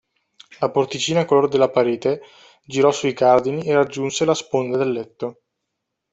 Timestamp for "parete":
1.69-2.21